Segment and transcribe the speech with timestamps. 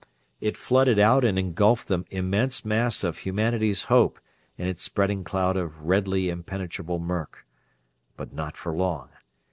[0.39, 4.19] It flooded out and engulfed the immense mass of humanity's hope
[4.57, 7.45] in its spreading cloud of redly impenetrable murk.
[8.17, 9.09] But not for long.